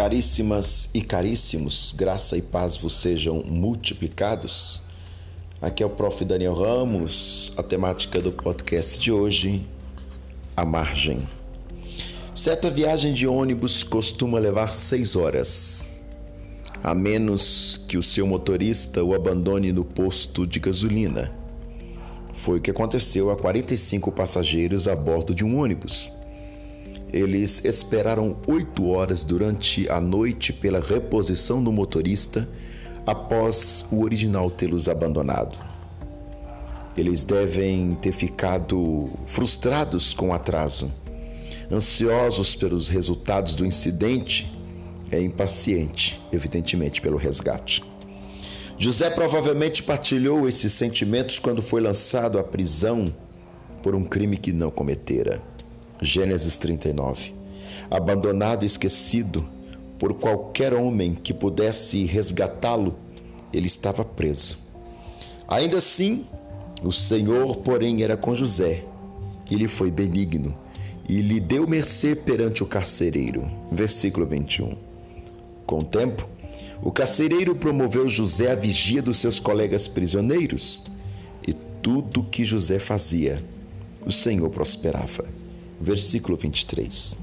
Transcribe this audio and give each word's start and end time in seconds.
Caríssimas 0.00 0.88
e 0.94 1.02
caríssimos, 1.02 1.94
graça 1.94 2.34
e 2.34 2.40
paz 2.40 2.74
vos 2.74 2.94
sejam 2.94 3.42
multiplicados. 3.46 4.82
Aqui 5.60 5.82
é 5.82 5.86
o 5.86 5.90
Prof. 5.90 6.24
Daniel 6.24 6.54
Ramos, 6.54 7.52
a 7.58 7.62
temática 7.62 8.18
do 8.18 8.32
podcast 8.32 8.98
de 8.98 9.12
hoje, 9.12 9.60
a 10.56 10.64
margem. 10.64 11.20
Certa 12.34 12.70
viagem 12.70 13.12
de 13.12 13.26
ônibus 13.26 13.84
costuma 13.84 14.38
levar 14.38 14.68
seis 14.68 15.16
horas, 15.16 15.92
a 16.82 16.94
menos 16.94 17.84
que 17.86 17.98
o 17.98 18.02
seu 18.02 18.26
motorista 18.26 19.04
o 19.04 19.14
abandone 19.14 19.70
no 19.70 19.84
posto 19.84 20.46
de 20.46 20.58
gasolina. 20.58 21.30
Foi 22.32 22.56
o 22.56 22.62
que 22.62 22.70
aconteceu 22.70 23.30
a 23.30 23.36
45 23.36 24.10
passageiros 24.12 24.88
a 24.88 24.96
bordo 24.96 25.34
de 25.34 25.44
um 25.44 25.58
ônibus. 25.58 26.10
Eles 27.12 27.64
esperaram 27.64 28.36
oito 28.46 28.88
horas 28.88 29.24
durante 29.24 29.90
a 29.90 30.00
noite 30.00 30.52
pela 30.52 30.80
reposição 30.80 31.62
do 31.62 31.72
motorista 31.72 32.48
após 33.04 33.84
o 33.90 34.02
original 34.02 34.50
tê-los 34.50 34.88
abandonado. 34.88 35.58
Eles 36.96 37.24
devem 37.24 37.94
ter 37.94 38.12
ficado 38.12 39.10
frustrados 39.26 40.14
com 40.14 40.28
o 40.28 40.32
atraso, 40.32 40.92
ansiosos 41.70 42.54
pelos 42.54 42.88
resultados 42.88 43.54
do 43.54 43.66
incidente 43.66 44.52
e 45.10 45.18
impaciente, 45.18 46.20
evidentemente, 46.32 47.00
pelo 47.00 47.16
resgate. 47.16 47.82
José 48.78 49.10
provavelmente 49.10 49.82
partilhou 49.82 50.48
esses 50.48 50.72
sentimentos 50.72 51.38
quando 51.38 51.60
foi 51.60 51.80
lançado 51.80 52.38
à 52.38 52.44
prisão 52.44 53.12
por 53.82 53.94
um 53.94 54.04
crime 54.04 54.36
que 54.36 54.52
não 54.52 54.70
cometera. 54.70 55.49
Gênesis 56.02 56.56
39. 56.56 57.34
Abandonado 57.90 58.62
e 58.62 58.66
esquecido 58.66 59.44
por 59.98 60.14
qualquer 60.14 60.72
homem 60.72 61.14
que 61.14 61.34
pudesse 61.34 62.06
resgatá-lo, 62.06 62.96
ele 63.52 63.66
estava 63.66 64.02
preso. 64.02 64.58
Ainda 65.46 65.78
assim, 65.78 66.24
o 66.82 66.90
Senhor, 66.90 67.56
porém, 67.58 68.02
era 68.02 68.16
com 68.16 68.34
José. 68.34 68.84
Ele 69.50 69.68
foi 69.68 69.90
benigno 69.90 70.56
e 71.06 71.20
lhe 71.20 71.38
deu 71.38 71.66
mercê 71.66 72.14
perante 72.16 72.62
o 72.62 72.66
carcereiro. 72.66 73.50
Versículo 73.70 74.24
21. 74.26 74.74
Com 75.66 75.80
o 75.80 75.84
tempo, 75.84 76.26
o 76.82 76.90
carcereiro 76.90 77.54
promoveu 77.54 78.08
José 78.08 78.50
à 78.50 78.54
vigia 78.54 79.02
dos 79.02 79.18
seus 79.18 79.38
colegas 79.38 79.86
prisioneiros, 79.86 80.84
e 81.46 81.52
tudo 81.82 82.24
que 82.24 82.44
José 82.44 82.78
fazia, 82.78 83.44
o 84.06 84.10
Senhor 84.10 84.48
prosperava. 84.48 85.39
Versículo 85.80 86.36
23. 86.36 87.16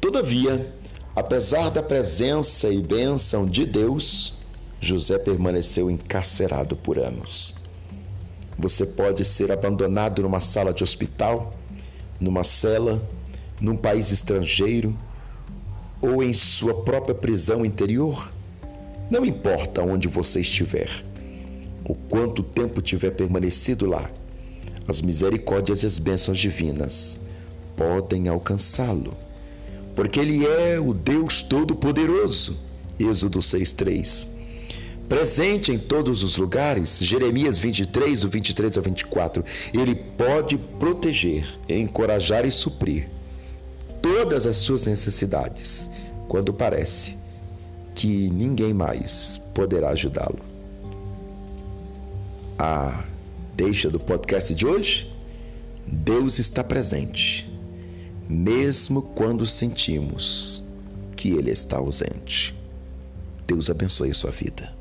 Todavia, 0.00 0.74
apesar 1.14 1.68
da 1.70 1.82
presença 1.82 2.68
e 2.68 2.80
bênção 2.80 3.46
de 3.46 3.66
Deus, 3.66 4.38
José 4.80 5.18
permaneceu 5.18 5.90
encarcerado 5.90 6.76
por 6.76 6.98
anos. 6.98 7.56
Você 8.58 8.86
pode 8.86 9.24
ser 9.24 9.52
abandonado 9.52 10.22
numa 10.22 10.40
sala 10.40 10.72
de 10.72 10.82
hospital, 10.82 11.52
numa 12.18 12.42
cela, 12.42 13.02
num 13.60 13.76
país 13.76 14.10
estrangeiro 14.10 14.96
ou 16.00 16.22
em 16.22 16.32
sua 16.32 16.82
própria 16.82 17.14
prisão 17.14 17.64
interior 17.64 18.32
não 19.10 19.24
importa 19.24 19.82
onde 19.82 20.06
você 20.06 20.40
estiver, 20.40 20.90
o 21.88 21.94
quanto 21.94 22.42
tempo 22.42 22.82
tiver 22.82 23.10
permanecido 23.12 23.86
lá, 23.86 24.10
as 24.86 25.00
misericórdias 25.00 25.82
e 25.82 25.86
as 25.86 25.98
bênçãos 25.98 26.38
divinas 26.38 27.18
podem 27.78 28.26
alcançá-lo, 28.26 29.16
porque 29.94 30.18
Ele 30.18 30.44
é 30.44 30.80
o 30.80 30.92
Deus 30.92 31.42
Todo-Poderoso. 31.42 32.58
Êxodo 32.98 33.38
6,3. 33.38 34.26
Presente 35.08 35.70
em 35.72 35.78
todos 35.78 36.24
os 36.24 36.36
lugares, 36.36 36.98
Jeremias 36.98 37.56
23, 37.56 38.22
do 38.22 38.28
23 38.28 38.76
ao 38.76 38.82
24. 38.82 39.44
Ele 39.72 39.94
pode 39.94 40.58
proteger, 40.58 41.46
encorajar 41.68 42.44
e 42.44 42.50
suprir 42.50 43.08
todas 44.02 44.46
as 44.46 44.56
suas 44.56 44.84
necessidades, 44.84 45.88
quando 46.26 46.52
parece 46.52 47.16
que 47.94 48.28
ninguém 48.28 48.74
mais 48.74 49.40
poderá 49.54 49.90
ajudá-lo. 49.90 50.40
A 52.58 53.04
deixa 53.54 53.88
do 53.88 54.00
podcast 54.00 54.52
de 54.54 54.66
hoje? 54.66 55.10
Deus 55.90 56.38
está 56.38 56.62
presente, 56.62 57.47
mesmo 58.28 59.02
quando 59.02 59.46
sentimos 59.46 60.62
que 61.16 61.30
Ele 61.30 61.50
está 61.50 61.78
ausente. 61.78 62.54
Deus 63.46 63.70
abençoe 63.70 64.10
a 64.10 64.14
sua 64.14 64.30
vida. 64.30 64.76